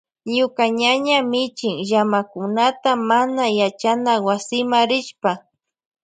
Ñuka 0.35 0.63
ñaña 0.79 1.17
michin 1.31 1.75
llamakunata 1.89 2.89
mana 3.09 3.43
yachana 3.59 4.13
wasima 4.27 4.79
rishpa. 4.89 5.31